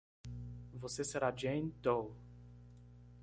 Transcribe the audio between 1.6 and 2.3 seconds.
Doe.